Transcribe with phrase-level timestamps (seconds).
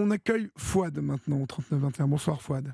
[0.00, 2.06] On accueille Fouad maintenant au 3921.
[2.06, 2.72] Bonsoir Fouad.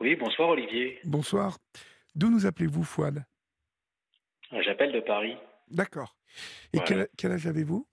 [0.00, 0.98] Oui, bonsoir Olivier.
[1.04, 1.58] Bonsoir.
[2.14, 3.22] D'où nous appelez-vous Fouad?
[4.54, 5.36] Euh, J'appelle de Paris.
[5.68, 6.16] D'accord.
[6.72, 7.86] Et quel, âge avez-vous?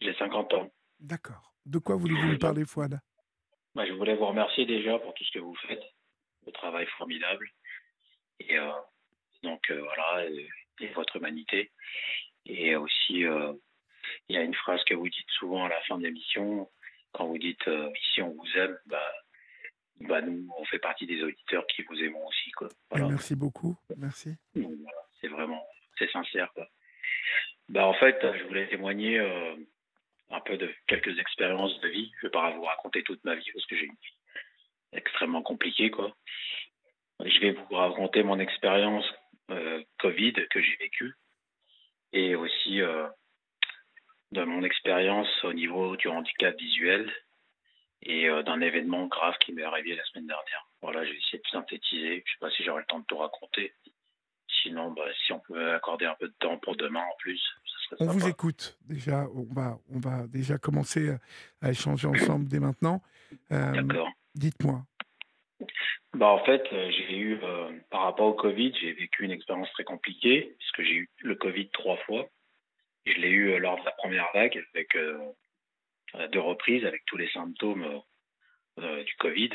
[0.00, 0.72] J'ai 50 ans.
[0.98, 1.54] D'accord.
[1.64, 2.98] De quoi voulez-vous nous parler Fouad?
[3.76, 5.84] Bah, Je voulais vous remercier déjà pour tout ce que vous faites.
[6.44, 7.48] Le travail formidable.
[8.40, 8.72] Et euh,
[9.44, 11.70] donc euh, voilà, et, votre humanité.
[12.46, 13.22] Et aussi,
[14.28, 16.68] il y a une phrase que vous dites souvent à la fin de l'émission,
[17.12, 19.12] quand vous dites euh, ici on vous aime, bah,
[20.00, 22.50] bah, nous on fait partie des auditeurs qui vous aimons aussi.
[22.52, 22.68] Quoi.
[22.92, 24.36] Merci beaucoup, merci.
[25.20, 25.62] c'est vraiment,
[25.98, 26.50] c'est sincère.
[27.68, 29.54] Bah, en fait, je voulais témoigner euh,
[30.30, 32.10] un peu de quelques expériences de vie.
[32.20, 34.16] Je ne vais pas vous raconter toute ma vie parce que j'ai une vie
[34.92, 35.90] extrêmement compliquée.
[35.90, 36.16] Quoi.
[37.24, 39.04] Je vais vous raconter mon expérience
[39.50, 41.14] euh, Covid que j'ai vécue
[42.12, 42.80] et aussi
[44.32, 47.10] de mon expérience au niveau du handicap visuel
[48.02, 50.66] et euh, d'un événement grave qui m'est arrivé la semaine dernière.
[50.82, 52.08] Voilà, j'ai essayé de synthétiser.
[52.08, 53.74] Je ne sais pas si j'aurai le temps de tout raconter.
[54.62, 57.96] Sinon, bah, si on pouvait accorder un peu de temps pour demain en plus, ça
[57.96, 59.26] serait On vous écoute déjà.
[59.34, 61.10] On va, on va déjà commencer
[61.60, 63.02] à échanger ensemble dès maintenant.
[63.52, 64.08] Euh, D'accord.
[64.34, 64.82] Dites-moi.
[66.14, 67.38] Bah en fait, euh, j'ai eu,
[67.90, 71.68] par rapport au Covid, j'ai vécu une expérience très compliquée, puisque j'ai eu le Covid
[71.70, 72.28] trois fois.
[73.06, 75.18] Je l'ai eu euh, lors de la première vague avec euh,
[76.32, 78.02] deux reprises avec tous les symptômes
[78.78, 79.50] euh, du Covid.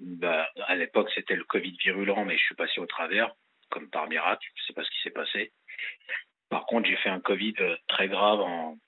[0.00, 3.34] Bah, à l'époque, c'était le Covid virulent, mais je suis passé au travers,
[3.70, 4.46] comme par miracle.
[4.54, 5.52] Je ne sais pas ce qui s'est passé.
[6.48, 7.54] Par contre, j'ai fait un Covid
[7.88, 8.78] très grave en,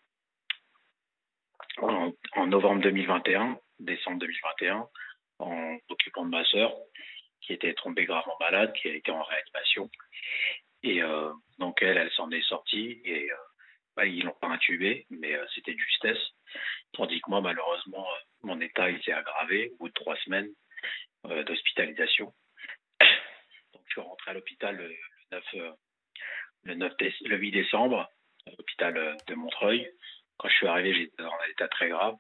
[1.78, 4.86] en, novembre 2021, décembre 2021,
[5.40, 6.74] en occupant de ma sœur,
[7.42, 9.90] qui était tombée gravement malade, qui a été en réanimation.
[10.82, 11.00] Et
[11.58, 13.00] donc, elle, elle s'en est sortie.
[13.04, 13.30] Et
[13.96, 16.18] bah, ils l'ont pas intubé, mais euh, c'était de justesse.
[16.92, 20.50] Tandis que moi, malheureusement, euh, mon état il s'est aggravé au bout de trois semaines
[21.26, 22.32] euh, d'hospitalisation.
[23.72, 24.94] Donc, je suis rentré à l'hôpital le,
[25.32, 25.44] 9,
[26.64, 28.08] le, 9 le 8 décembre,
[28.46, 29.88] à l'hôpital de Montreuil.
[30.36, 32.16] Quand je suis arrivé, j'étais dans un état très grave.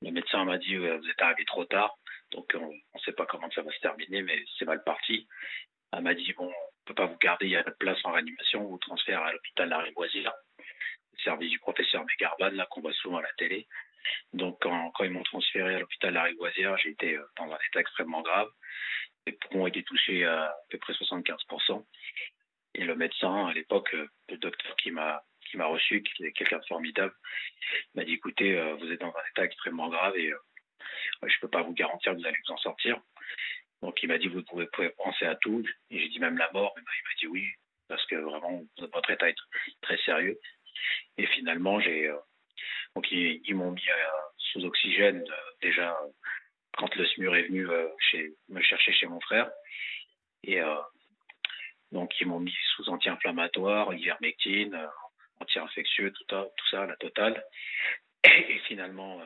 [0.00, 1.96] Le médecin m'a dit Vous êtes arrivé trop tard,
[2.30, 5.26] donc on ne sait pas comment ça va se terminer, mais c'est mal parti.
[5.92, 7.98] Elle m'a dit Bon, on ne peut pas vous garder, il y a une place
[8.04, 10.32] en réanimation, on vous transfère à l'hôpital Lariboisière
[11.22, 13.66] service du professeur Megarban, là, qu'on voit souvent à la télé.
[14.32, 18.48] Donc, quand, ils m'ont transféré à l'hôpital Lariboisière, j'étais euh, dans un état extrêmement grave.
[19.26, 21.84] Les poumons étaient touchés à, peu près 75%.
[22.74, 26.32] Et le médecin, à l'époque, euh, le docteur qui m'a qui m'a reçu, qui est
[26.32, 27.14] quelqu'un de formidable,
[27.94, 30.30] m'a dit écoutez, euh, vous êtes dans un état extrêmement grave et
[31.22, 33.00] je ne peux pas vous garantir que vous allez vous en sortir.
[33.80, 35.64] Donc il m'a dit vous pouvez, penser à tout.
[35.90, 36.74] Et j'ai dit même la mort.
[36.76, 36.90] il m'a
[37.20, 37.48] dit oui,
[37.88, 39.36] parce que vraiment votre état est
[39.80, 40.38] très sérieux.
[41.16, 41.78] Et finalement.
[41.80, 42.16] Euh,
[42.94, 45.96] donc, ils, m'ont mis euh, sous oxygène euh, déjà
[46.76, 47.66] quand le SMUR est venu
[48.48, 49.50] me chercher chez mon frère.
[50.44, 50.60] Et
[51.90, 54.88] donc, ils m'ont mis sous anti-inflammatoire, ivermectine,
[55.40, 57.44] anti-infectieux, tout, tout, ça, la totale.
[58.24, 59.20] Et, finalement,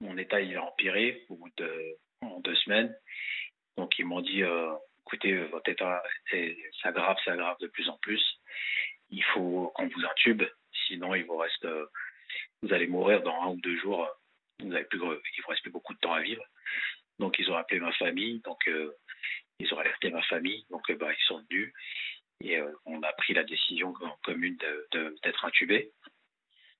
[0.00, 2.94] mon état il a empiré au bout de en deux semaines.
[3.78, 4.42] Donc, ils m'ont dit
[5.06, 6.02] écoutez, votre état
[6.82, 8.22] s'aggrave, s'aggrave de plus en plus.
[9.10, 10.42] Il faut qu'on vous intube
[10.86, 11.86] sinon il vous reste, euh,
[12.62, 14.08] vous allez mourir dans un ou deux jours.
[14.60, 16.42] Vous avez plus, il vous reste plus beaucoup de temps à vivre.
[17.18, 18.92] Donc ils ont appelé ma famille, donc euh,
[19.58, 21.72] ils ont alerté ma famille, donc bah, ils sont venus
[22.42, 24.58] et euh, on a pris la décision commune
[25.22, 25.92] d'être intubé.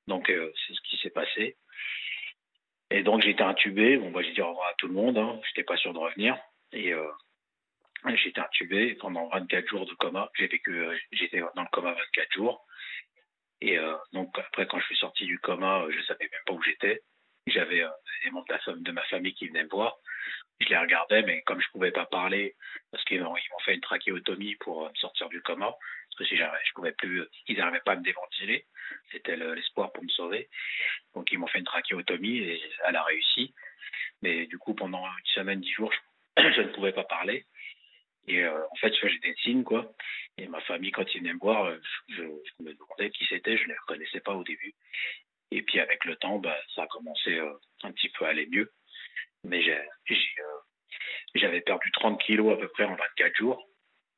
[0.07, 1.57] Donc c'est ce qui s'est passé.
[2.91, 3.97] Et donc été intubé.
[3.97, 5.19] Bon, moi j'ai dit au revoir à tout le monde.
[5.19, 5.41] Hein.
[5.49, 6.37] J'étais pas sûr de revenir.
[6.73, 6.93] Et
[8.15, 10.31] j'ai été intubé pendant 24 jours de coma.
[10.37, 12.67] J'ai vécu, j'étais dans le coma 24 jours.
[13.61, 16.53] Et euh, donc après, quand je suis sorti du coma, euh, je savais même pas
[16.53, 17.03] où j'étais.
[17.47, 17.91] J'avais euh,
[18.25, 18.47] des membres
[18.77, 19.97] de, ma famille qui venaient me voir.
[20.61, 22.55] Je les regardais, mais comme je pouvais pas parler,
[22.91, 25.75] parce qu'ils m'ont fait une trachéotomie pour me sortir du coma,
[26.19, 28.67] parce que je pouvais plus, ils n'arrivaient pas à me déventiler.
[29.13, 30.49] C'était l'espoir pour me sauver.
[31.15, 33.55] Donc ils m'ont fait une trachéotomie et elle a réussi.
[34.23, 35.93] Mais du coup, pendant une semaine, dix jours,
[36.39, 37.45] je ne pouvais pas parler.
[38.29, 39.93] Et euh, en fait, j'ai des signes, quoi.
[40.37, 41.79] Et ma famille, quand ils venaient me voir, euh,
[42.09, 42.23] je,
[42.61, 44.75] me demandais qui c'était, je ne les reconnaissais pas au début.
[45.53, 47.53] Et puis avec le temps, bah, ça a commencé euh,
[47.85, 48.73] un petit peu à aller mieux.
[49.45, 49.63] Mais
[51.35, 53.69] j'avais perdu 30 kilos à peu près en 24 jours.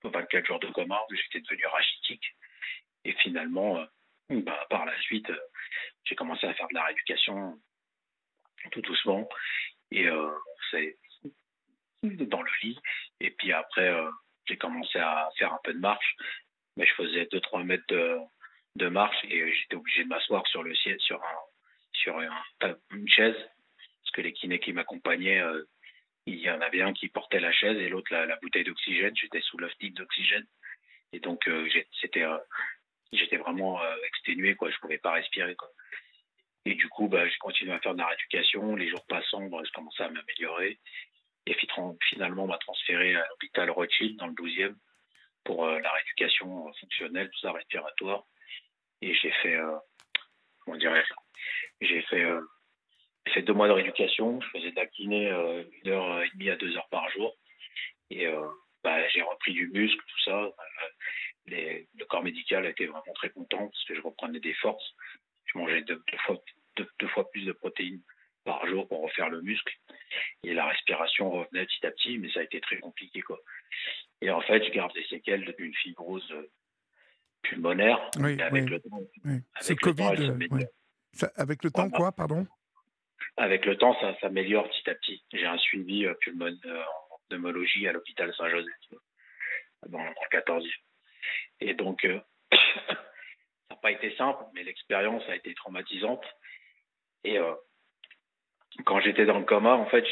[0.04, 2.34] 24 jours de coma, j'étais devenu rachitique.
[3.04, 3.84] Et finalement,
[4.30, 5.30] bah, par la suite,
[6.04, 7.60] j'ai commencé à faire de la rééducation
[8.70, 9.28] tout doucement.
[9.90, 10.06] Et
[10.70, 10.96] c'est
[12.02, 12.78] dans le lit.
[13.20, 14.10] Et puis après, euh,
[14.46, 16.16] j'ai commencé à faire un peu de marche.
[16.76, 17.84] Mais je faisais 2-3 mètres
[18.76, 21.38] de, marche et j'étais obligé de m'asseoir sur le sur, un,
[21.92, 22.20] sur
[22.92, 23.36] une chaise
[24.18, 25.42] que les kinés qui m'accompagnaient,
[26.26, 29.16] il y en avait un qui portait la chaise et l'autre la, bouteille d'oxygène.
[29.16, 30.46] J'étais sous l'hostie d'oxygène.
[31.12, 31.48] Et donc,
[32.00, 32.24] c'était,
[33.12, 34.70] j'étais vraiment exténué, quoi.
[34.70, 35.70] Je pouvais pas respirer, quoi.
[36.64, 38.74] Et du coup, bah, j'ai continué à faire de la rééducation.
[38.74, 40.78] Les jours passant, bah, je commençais à m'améliorer.
[41.48, 41.56] Et
[42.10, 44.74] finalement, on m'a transféré à l'hôpital Rothschild dans le 12e
[45.44, 48.24] pour euh, la rééducation fonctionnelle, tout ça, respiratoire.
[49.00, 49.78] Et j'ai fait, euh,
[50.60, 50.78] comment
[51.80, 52.42] j'ai fait, euh,
[53.32, 54.42] fait deux mois de rééducation.
[54.42, 57.34] Je faisais de la kiné une heure et demie à deux heures par jour.
[58.10, 58.26] Et
[58.84, 60.50] bah, j'ai repris du muscle, tout ça.
[61.46, 64.94] le corps médical a été vraiment très content parce que je reprenais des forces.
[65.46, 66.02] Je mangeais deux
[67.08, 68.02] fois plus de protéines
[68.48, 69.74] par jour pour refaire le muscle.
[70.42, 73.20] Et la respiration revenait petit à petit, mais ça a été très compliqué.
[73.20, 73.38] Quoi.
[74.22, 76.50] Et en fait, je garde des séquelles d'une fibrose euh,
[77.42, 78.10] pulmonaire.
[78.18, 79.00] Oui, avec le temps,
[79.82, 80.32] Covid.
[81.36, 82.46] avec le temps, quoi, pardon?
[83.36, 85.22] Avec le temps, ça s'améliore petit à petit.
[85.34, 88.72] J'ai un suivi euh, pulmonaire euh, en pneumologie à l'hôpital Saint-Joseph,
[89.88, 90.66] dans le 14
[91.60, 92.00] Et donc,
[92.52, 92.58] ça
[93.70, 96.24] n'a pas été simple, mais l'expérience a été traumatisante.
[97.24, 97.38] Et
[98.84, 100.04] quand j'étais dans le coma, en fait,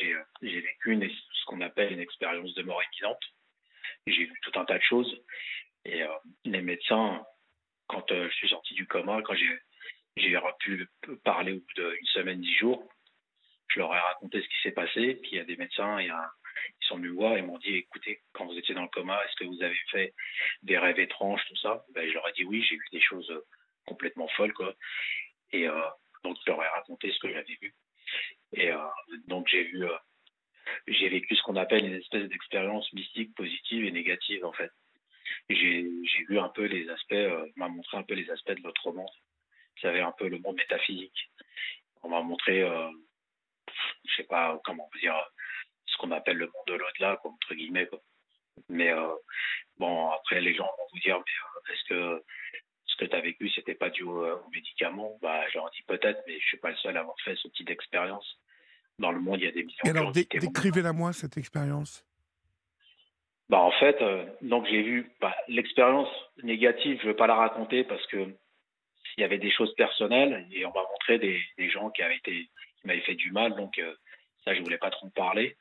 [0.43, 3.23] j'ai vécu une, ce qu'on appelle une expérience de mort imminente.
[4.07, 5.23] J'ai vu tout un tas de choses.
[5.85, 6.09] Et euh,
[6.45, 7.25] les médecins,
[7.87, 10.89] quand euh, je suis sorti du coma, quand j'ai pu
[11.25, 12.89] parler au bout d'une semaine, dix jours,
[13.69, 15.15] je leur ai raconté ce qui s'est passé.
[15.23, 16.31] Puis il y a des médecins, il y a,
[16.81, 19.37] ils sont venus voir et m'ont dit écoutez, quand vous étiez dans le coma, est-ce
[19.37, 20.15] que vous avez fait
[20.63, 21.85] des rêves étranges, tout ça?
[21.95, 23.33] Ben, Je leur ai dit oui, j'ai vu des choses
[23.87, 24.53] complètement folles.
[24.53, 24.75] Quoi.
[25.53, 25.83] Et euh,
[26.25, 27.75] donc je leur ai raconté ce que j'avais vu.
[28.53, 28.79] Et euh,
[29.27, 29.97] donc j'ai vu, euh,
[30.87, 34.71] j'ai vécu ce qu'on appelle une espèce d'expérience mystique positive et négative en fait.
[35.51, 35.83] J'ai
[36.29, 39.11] vu un peu les aspects, euh, m'a montré un peu les aspects de l'autre monde.
[39.75, 41.31] Vous savez un peu le monde métaphysique.
[42.03, 42.89] On m'a montré, euh,
[44.05, 45.17] je sais pas comment dire,
[45.87, 47.89] ce qu'on appelle le monde de l'au-delà, entre guillemets.
[48.69, 48.93] Mais
[49.77, 52.25] bon, après les gens vont vous dire, mais est-ce que
[52.87, 56.39] ce que tu as vécu, c'était pas dû aux, médicaments Bah, j'en dis peut-être, mais
[56.41, 58.39] je suis pas le seul à avoir fait ce type d'expérience.
[58.99, 62.05] Dans le monde, il y a des millions Et alors, décrivez-la moi cette expérience.
[63.49, 66.09] Bah, en fait, euh, donc j'ai vu bah, l'expérience
[66.43, 66.99] négative.
[67.03, 68.35] Je veux pas la raconter parce que
[69.17, 72.17] il y avait des choses personnelles et on m'a montré des, des, gens qui avaient
[72.17, 72.49] été
[72.81, 73.55] qui m'avaient fait du mal.
[73.55, 73.95] Donc euh,
[74.45, 75.57] ça, je voulais pas trop en parler.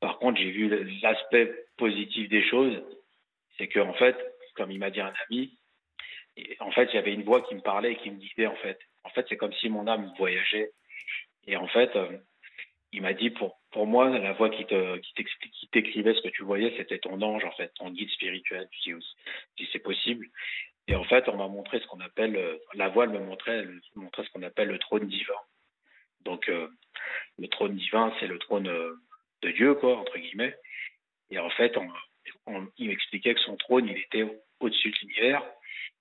[0.00, 2.80] Par contre, j'ai vu l'aspect positif des choses,
[3.56, 4.16] c'est que en fait,
[4.54, 5.58] comme il m'a dit un ami,
[6.60, 8.56] en fait, il y avait une voix qui me parlait et qui me disait, en
[8.56, 10.72] fait, en fait, c'est comme si mon âme voyageait.
[11.46, 12.18] Et en fait, euh,
[12.92, 16.42] il m'a dit, pour, pour moi, la voix qui te, qui t'écrivait ce que tu
[16.42, 18.92] voyais, c'était ton ange, en fait, ton guide spirituel, si,
[19.56, 20.26] si c'est possible.
[20.86, 23.80] Et en fait, on m'a montré ce qu'on appelle, euh, la voix, me montrait, elle
[23.94, 25.34] me montrait ce qu'on appelle le trône divin.
[26.22, 26.68] Donc, euh,
[27.38, 30.56] le trône divin, c'est le trône de Dieu, quoi, entre guillemets.
[31.30, 31.88] Et en fait, on,
[32.78, 34.24] il m'expliquait que son trône, il était
[34.60, 35.42] au-dessus de l'univers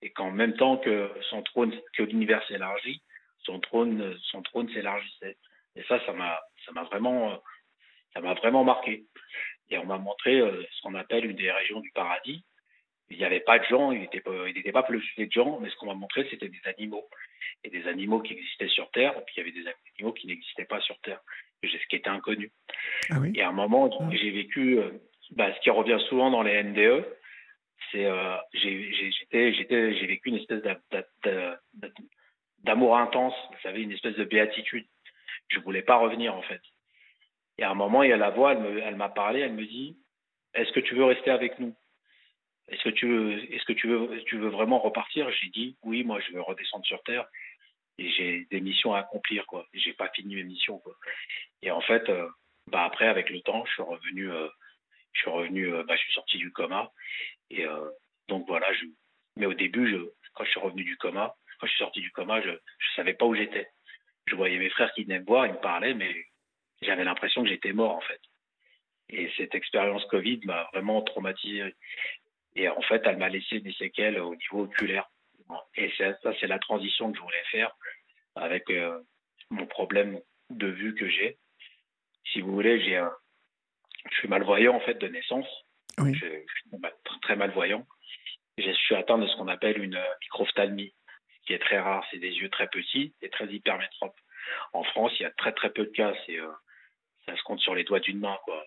[0.02, 3.02] et qu'en même temps que son trône, que l'univers s'élargit,
[3.44, 5.38] son trône, son trône s'élargissait.
[5.76, 7.42] Et ça, ça m'a, ça m'a vraiment,
[8.14, 9.06] ça m'a vraiment marqué.
[9.70, 12.44] Et on m'a montré euh, ce qu'on appelle une des régions du paradis.
[13.10, 15.76] Il n'y avait pas de gens, il n'était pas, il pas de gens, mais ce
[15.78, 17.08] qu'on m'a montré, c'était des animaux.
[17.64, 20.28] Et des animaux qui existaient sur Terre, et puis il y avait des animaux qui
[20.28, 21.22] n'existaient pas sur Terre,
[21.64, 22.52] ce qui était inconnu.
[23.10, 24.10] Ah et à un moment, ah.
[24.12, 24.92] j'ai vécu euh,
[25.32, 27.06] bah, ce qui revient souvent dans les NDE,
[27.92, 30.62] c'est euh, j'ai vécu une espèce
[32.64, 34.86] d'amour intense, vous savez, une espèce de béatitude.
[35.58, 36.62] Je voulais pas revenir en fait.
[37.58, 39.98] Et à un moment, il y a la voix, elle m'a parlé, elle me dit
[40.54, 41.76] Est-ce que tu veux rester avec nous?
[42.68, 45.30] Est-ce que tu veux, est-ce que tu veux, vraiment repartir?
[45.32, 47.26] J'ai dit Oui, moi, je veux redescendre sur terre
[47.98, 49.66] et j'ai des missions à accomplir quoi.
[49.74, 50.94] J'ai pas fini mes missions quoi.
[51.64, 52.30] Et en fait, euh,
[52.68, 54.32] bah après, avec le temps, je suis revenu.
[54.32, 54.48] Euh,
[55.14, 56.92] je suis revenu, bah, je suis sorti du coma
[57.50, 57.90] et euh,
[58.28, 58.68] donc voilà,
[59.36, 59.98] mais au début,
[60.36, 62.58] quand je suis revenu du coma, quand je suis sorti du coma, je ne
[62.96, 63.68] savais pas où j'étais.
[64.28, 66.14] Je voyais mes frères qui venaient me voir, ils me parlaient, mais
[66.82, 68.22] j'avais l'impression que j'étais mort en fait.
[69.10, 71.74] Et cette expérience Covid m'a vraiment traumatisé.
[72.56, 75.10] Et en fait, elle m'a laissé des séquelles au niveau oculaire.
[75.76, 77.72] Et ça, c'est la transition que je voulais faire
[78.36, 79.00] avec euh,
[79.50, 80.20] mon problème
[80.50, 81.38] de vue que j'ai.
[82.32, 83.12] Si vous voulez, j'ai un...
[84.12, 85.48] je suis malvoyant en fait de naissance.
[85.98, 87.88] Je, suis très malvoyant.
[88.58, 90.94] Je suis atteint de ce qu'on appelle une microphthalmie,
[91.48, 92.06] qui est très rare.
[92.12, 94.20] C'est des yeux très petits et très hypermétropes.
[94.74, 96.14] En France, il y a très très peu de cas.
[96.26, 96.52] C'est, euh,
[97.26, 98.38] ça se compte sur les doigts d'une main.
[98.44, 98.64] Quoi.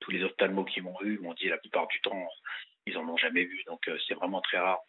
[0.00, 2.28] Tous les ophtalmos qui m'ont eu m'ont dit la plupart du temps,
[2.86, 3.62] ils en ont jamais vu.
[3.66, 4.80] Donc euh, c'est vraiment très rare.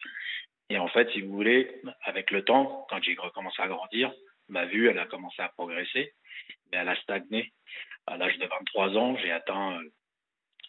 [0.68, 4.12] Et en fait, si vous voulez, avec le temps, quand j'ai recommencé à grandir,
[4.48, 6.12] ma vue, elle a commencé à progresser,
[6.70, 7.52] mais elle a stagné.
[8.08, 9.80] À l'âge de 23 ans, j'ai atteint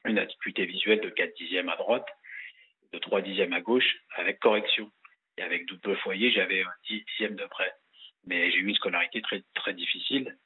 [0.05, 2.07] une acuité visuelle de 4 dixièmes à droite,
[2.93, 4.91] de 3 dixièmes à gauche, avec correction.
[5.37, 7.71] Et avec double foyer, j'avais 10 dixièmes de près.
[8.25, 10.37] Mais j'ai eu une scolarité très, très difficile.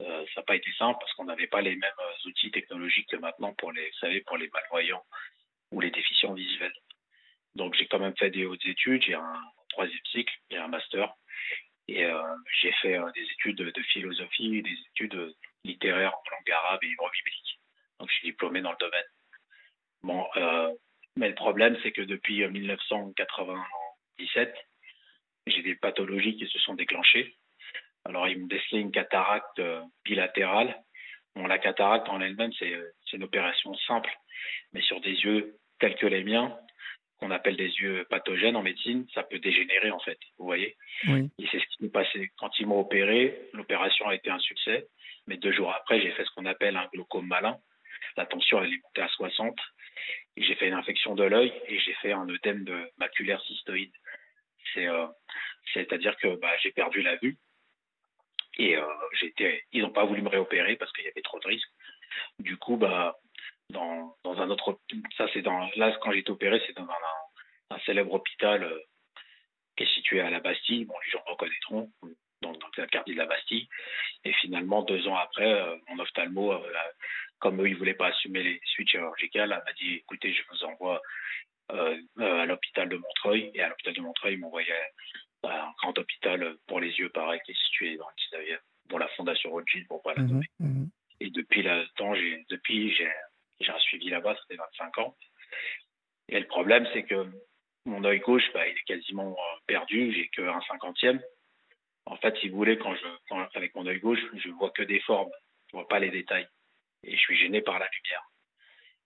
[0.00, 1.92] Euh, ça n'a pas été simple parce qu'on n'avait pas les mêmes
[2.24, 5.04] outils technologiques que maintenant pour les, vous savez, pour les malvoyants
[5.70, 6.74] ou les déficients visuels.
[7.54, 11.14] Donc j'ai quand même fait des hautes études, j'ai un troisième cycle, j'ai un master.
[11.88, 12.22] Et euh,
[12.60, 15.34] j'ai fait euh, des études de, philosophie des études
[15.64, 17.60] littéraires en langue arabe et hébreu biblique.
[18.00, 19.04] Donc je suis diplômé dans le domaine.
[20.02, 20.26] Bon,
[21.14, 22.42] mais le problème, c'est que depuis
[24.22, 24.54] 1997,
[25.46, 27.34] j'ai des pathologies qui se sont déclenchées.
[28.04, 30.82] Alors, ils m'ont décelé une cataracte euh, bilatérale.
[31.34, 32.72] Bon, la cataracte en elle-même, c'est
[33.12, 34.12] une opération simple,
[34.72, 36.56] mais sur des yeux tels que les miens,
[37.18, 40.76] qu'on appelle des yeux pathogènes en médecine, ça peut dégénérer en fait, vous voyez
[41.08, 41.30] oui.
[41.38, 42.32] Et c'est ce qui m'est passé.
[42.36, 44.88] Quand ils m'ont opéré, l'opération a été un succès,
[45.26, 47.56] mais deux jours après, j'ai fait ce qu'on appelle un glaucome malin.
[48.16, 49.56] La tension, elle est montée à 60.
[50.36, 53.92] J'ai fait une infection de l'œil et j'ai fait un œdème de maculaire cystoïde.
[54.74, 55.06] C'est, euh,
[55.74, 57.36] c'est-à-dire que bah, j'ai perdu la vue
[58.58, 58.86] et euh,
[59.20, 61.70] j'étais, ils n'ont pas voulu me réopérer parce qu'il y avait trop de risques.
[62.38, 63.18] Du coup, bah,
[63.70, 64.78] dans, dans un autre,
[65.16, 68.78] ça c'est dans, là quand j'ai été opéré, c'est dans un, célèbre hôpital euh,
[69.76, 70.84] qui est situé à la Bastille.
[70.84, 71.90] Bon, les gens reconnaîtront,
[72.42, 73.66] dans, dans le quartier de la Bastille.
[74.24, 76.62] Et finalement, deux ans après, mon ophtalmo,
[77.38, 81.00] comme eux, ils voulaient pas assumer les suites chirurgicales, m'a dit, écoutez, je vous envoie
[81.72, 83.50] à l'hôpital de Montreuil.
[83.54, 84.72] Et à l'hôpital de Montreuil, ils m'envoyaient
[85.44, 89.08] un grand hôpital pour les yeux, pareil, qui est situé dans le 19e, pour la
[89.08, 90.46] Fondation Rothschild, pour pas la nommer.
[90.60, 90.90] Mmh, mmh.
[91.20, 93.10] Et depuis temps, j'ai, depuis, j'ai,
[93.60, 95.16] j'ai un suivi là-bas, ça fait 25 ans.
[96.28, 97.26] Et le problème, c'est que
[97.84, 99.36] mon œil gauche, bah, il est quasiment
[99.66, 101.20] perdu, j'ai que un cinquantième.
[102.06, 104.82] En fait, si vous voulez, quand je, quand, avec mon œil gauche, je vois que
[104.82, 105.30] des formes,
[105.70, 106.48] je vois pas les détails.
[107.04, 108.22] Et je suis gêné par la lumière.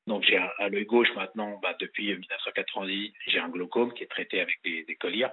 [0.06, 4.40] Donc j'ai à l'œil gauche maintenant, bah, depuis 1990, j'ai un glaucome qui est traité
[4.40, 5.28] avec des, des colliers.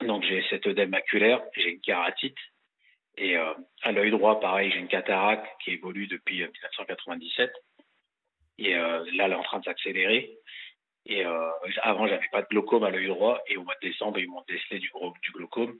[0.00, 2.38] Donc j'ai cet œdème maculaire, j'ai une kératite.
[3.18, 3.52] Et euh,
[3.82, 7.52] à l'œil droit, pareil, j'ai une cataracte qui évolue depuis 1997.
[8.58, 10.38] Et euh, là, elle est en train de s'accélérer.
[11.06, 11.50] Et euh,
[11.82, 13.40] avant, j'avais pas de glaucome à l'œil droit.
[13.48, 14.90] Et au mois de décembre, ils m'ont décelé du,
[15.34, 15.78] glaucome.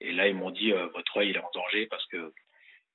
[0.00, 2.32] Et là, ils m'ont dit euh, votre œil il est en danger parce que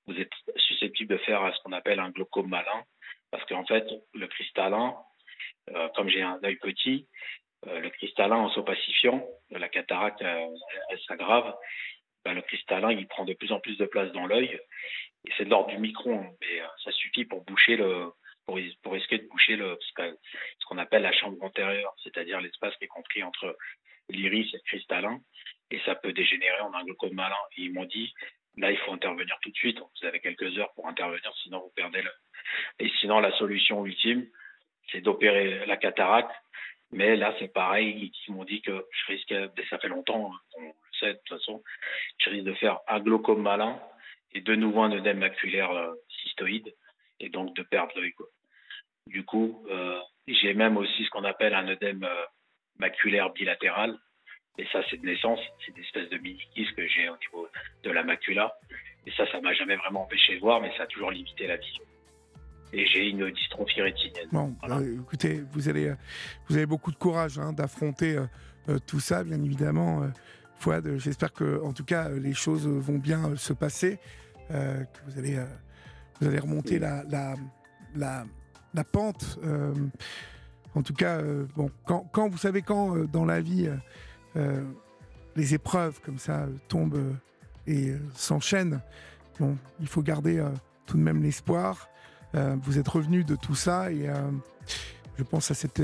[0.07, 2.83] vous êtes susceptible de faire ce qu'on appelle un glaucome malin.
[3.31, 4.95] Parce qu'en fait, le cristallin,
[5.69, 7.07] euh, comme j'ai un œil petit,
[7.67, 11.55] euh, le cristallin en s'opacifiant, la cataracte elle s'aggrave.
[12.23, 14.59] Ben, le cristallin il prend de plus en plus de place dans l'œil.
[15.25, 18.11] Et c'est de l'ordre du micron, mais ça suffit pour boucher le,
[18.47, 22.87] pour, risquer de boucher le, ce qu'on appelle la chambre antérieure, c'est-à-dire l'espace qui est
[22.87, 23.57] compris entre
[24.09, 25.19] l'iris et le cristallin,
[25.69, 27.35] et ça peut dégénérer en un glaucome malin.
[27.57, 28.13] Et ils m'ont dit,
[28.55, 29.79] là, il faut intervenir tout de suite.
[29.79, 32.11] Vous avez quelques heures pour intervenir, sinon vous perdez le.
[32.79, 34.27] Et sinon, la solution ultime,
[34.91, 36.31] c'est d'opérer la cataracte.
[36.91, 38.11] Mais là, c'est pareil.
[38.27, 39.33] Ils m'ont dit que je risque,
[39.69, 41.63] ça fait longtemps, on le sait de toute façon,
[42.19, 43.79] je risque de faire un glaucome malin
[44.33, 46.73] et de nouveau un œdème maculaire euh, cystoïde
[47.19, 48.13] et donc de perdre l'œil.
[49.07, 52.25] Du coup, euh, j'ai même aussi ce qu'on appelle un œdème euh,
[52.77, 53.97] maculaire bilatéral.
[54.57, 55.39] Et ça, c'est de naissance.
[55.65, 57.47] C'est une espèce de mini-kiss que j'ai au niveau
[57.83, 58.57] de la macula.
[59.05, 61.57] Et ça, ça m'a jamais vraiment empêché de voir, mais ça a toujours limité la
[61.57, 61.83] vision.
[62.73, 64.27] Et j'ai une dystrophie rétinienne.
[64.31, 64.77] Bon, voilà.
[64.77, 65.93] euh, écoutez, vous, allez,
[66.47, 68.17] vous avez beaucoup de courage hein, d'affronter
[68.69, 70.03] euh, tout ça, bien évidemment.
[70.59, 73.99] Fouad, j'espère que, en tout cas, les choses vont bien se passer,
[74.49, 75.37] que vous allez,
[76.19, 77.35] vous allez remonter la, la,
[77.95, 78.25] la
[78.77, 79.39] la pente.
[79.43, 79.73] Euh,
[80.75, 83.69] en tout cas, euh, bon, quand, quand, vous savez quand euh, dans la vie
[85.35, 87.15] les épreuves comme ça tombent
[87.65, 88.81] et s'enchaînent,
[89.39, 90.43] bon, il faut garder
[90.85, 91.89] tout de même l'espoir.
[92.33, 94.09] Vous êtes revenu de tout ça et
[95.17, 95.81] je pense à cette,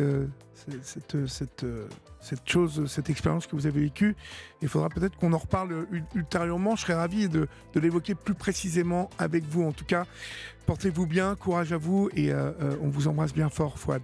[1.27, 4.15] cette, chose, cette expérience que vous avez vécue.
[4.61, 6.75] Il faudra peut-être qu'on en reparle ultérieurement.
[6.75, 9.63] Je serais ravi de, l'évoquer plus précisément avec vous.
[9.63, 10.05] En tout cas,
[10.65, 14.01] portez-vous bien, courage à vous et euh, on vous embrasse bien fort, Fouad.